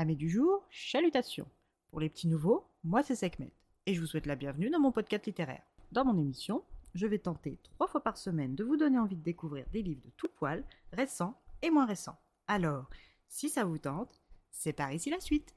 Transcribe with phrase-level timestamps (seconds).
[0.00, 1.46] Amis du jour, chalutations.
[1.90, 3.52] Pour les petits nouveaux, moi c'est Sekhmet
[3.84, 5.60] et je vous souhaite la bienvenue dans mon podcast littéraire.
[5.92, 9.22] Dans mon émission, je vais tenter trois fois par semaine de vous donner envie de
[9.22, 12.18] découvrir des livres de tout poil, récents et moins récents.
[12.48, 12.88] Alors,
[13.28, 15.54] si ça vous tente, c'est par ici la suite.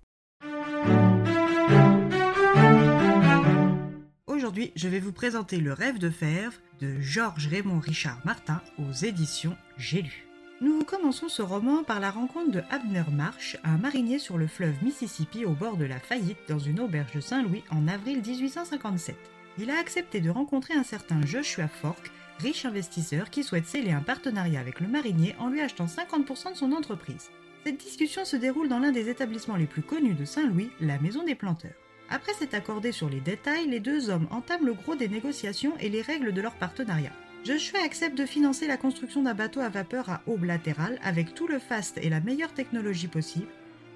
[4.28, 8.92] Aujourd'hui, je vais vous présenter Le rêve de fèvre de Georges Raymond Richard Martin aux
[8.92, 10.33] éditions J'ai lu.
[10.64, 14.82] Nous commençons ce roman par la rencontre de Abner Marsh, un marinier sur le fleuve
[14.82, 19.18] Mississippi au bord de la faillite dans une auberge de Saint-Louis en avril 1857.
[19.60, 24.00] Il a accepté de rencontrer un certain Joshua Fork, riche investisseur qui souhaite sceller un
[24.00, 27.30] partenariat avec le marinier en lui achetant 50% de son entreprise.
[27.66, 31.26] Cette discussion se déroule dans l'un des établissements les plus connus de Saint-Louis, la Maison
[31.26, 31.76] des Planteurs.
[32.10, 35.90] Après s'être accordé sur les détails, les deux hommes entament le gros des négociations et
[35.90, 37.12] les règles de leur partenariat.
[37.44, 41.46] Joshua accepte de financer la construction d'un bateau à vapeur à aube latérale avec tout
[41.46, 43.50] le fast et la meilleure technologie possible,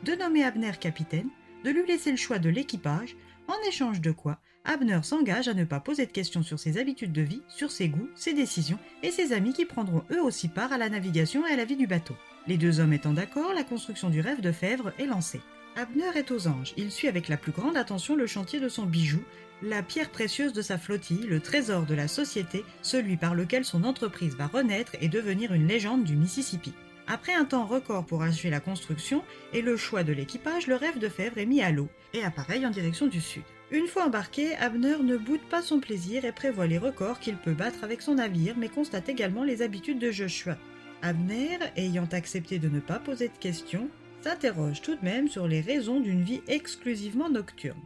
[0.03, 1.29] de nommer Abner capitaine,
[1.63, 3.15] de lui laisser le choix de l'équipage,
[3.47, 7.13] en échange de quoi Abner s'engage à ne pas poser de questions sur ses habitudes
[7.13, 10.73] de vie, sur ses goûts, ses décisions et ses amis qui prendront eux aussi part
[10.73, 12.15] à la navigation et à la vie du bateau.
[12.47, 15.41] Les deux hommes étant d'accord, la construction du rêve de Fèvre est lancée.
[15.77, 18.87] Abner est aux anges, il suit avec la plus grande attention le chantier de son
[18.87, 19.21] bijou,
[19.61, 23.83] la pierre précieuse de sa flottille, le trésor de la société, celui par lequel son
[23.83, 26.73] entreprise va renaître et devenir une légende du Mississippi.
[27.05, 30.97] Après un temps record pour achever la construction et le choix de l'équipage, le rêve
[30.97, 33.43] de Fèvre est mis à l'eau et appareille en direction du sud.
[33.69, 37.53] Une fois embarqué, Abner ne boude pas son plaisir et prévoit les records qu'il peut
[37.53, 40.57] battre avec son navire, mais constate également les habitudes de Joshua.
[41.03, 45.61] Abner, ayant accepté de ne pas poser de questions, s'interroge tout de même sur les
[45.61, 47.81] raisons d'une vie exclusivement nocturne.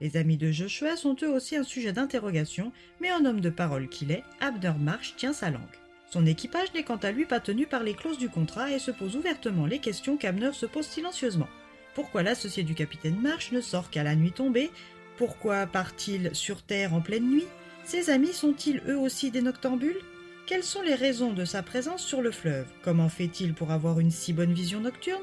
[0.00, 3.88] Les amis de Joshua sont eux aussi un sujet d'interrogation, mais en homme de parole
[3.88, 5.62] qu'il est, Abner Marsh tient sa langue.
[6.10, 8.90] Son équipage n'est quant à lui pas tenu par les clauses du contrat et se
[8.90, 11.48] pose ouvertement les questions qu'Abner se pose silencieusement.
[11.94, 14.70] Pourquoi l'associé du capitaine Marsh ne sort qu'à la nuit tombée?
[15.16, 17.46] Pourquoi part-il sur Terre en pleine nuit?
[17.84, 20.00] Ses amis sont-ils eux aussi des noctambules?
[20.46, 22.66] Quelles sont les raisons de sa présence sur le fleuve?
[22.82, 25.22] Comment fait-il pour avoir une si bonne vision nocturne?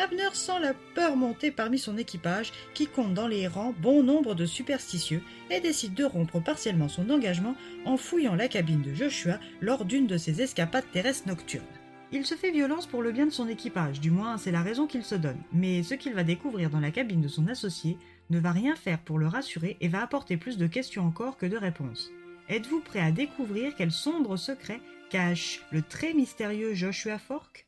[0.00, 4.34] Abner sent la peur monter parmi son équipage, qui compte dans les rangs bon nombre
[4.34, 9.38] de superstitieux, et décide de rompre partiellement son engagement en fouillant la cabine de Joshua
[9.60, 11.66] lors d'une de ses escapades terrestres nocturnes.
[12.12, 14.86] Il se fait violence pour le bien de son équipage, du moins c'est la raison
[14.86, 17.98] qu'il se donne, mais ce qu'il va découvrir dans la cabine de son associé
[18.30, 21.46] ne va rien faire pour le rassurer et va apporter plus de questions encore que
[21.46, 22.10] de réponses.
[22.48, 27.66] Êtes-vous prêt à découvrir quel sombre secret cache le très mystérieux Joshua Fork?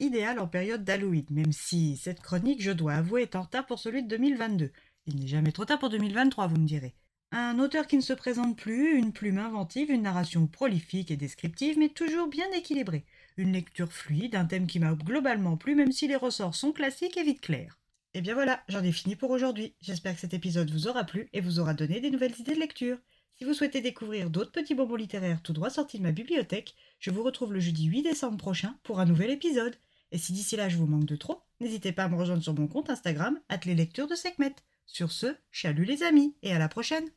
[0.00, 3.78] Idéale en période d'Halloween, même si cette chronique, je dois avouer, est en retard pour
[3.78, 4.72] celui de 2022.
[5.06, 6.94] Il n'est jamais trop tard pour 2023, vous me direz.
[7.32, 11.78] Un auteur qui ne se présente plus, une plume inventive, une narration prolifique et descriptive,
[11.78, 13.04] mais toujours bien équilibrée.
[13.36, 17.16] Une lecture fluide, un thème qui m'a globalement plu, même si les ressorts sont classiques
[17.16, 17.78] et vite clairs.
[18.14, 19.74] Et bien voilà, j'en ai fini pour aujourd'hui.
[19.80, 22.60] J'espère que cet épisode vous aura plu et vous aura donné des nouvelles idées de
[22.60, 22.98] lecture.
[23.38, 27.10] Si vous souhaitez découvrir d'autres petits bonbons littéraires tout droit sortis de ma bibliothèque, je
[27.10, 29.76] vous retrouve le jeudi 8 décembre prochain pour un nouvel épisode.
[30.10, 32.54] Et si d'ici là je vous manque de trop, n'hésitez pas à me rejoindre sur
[32.54, 34.54] mon compte Instagram, les lectures de Sekhmet.
[34.86, 37.10] Sur ce, chalut les amis, et à la prochaine!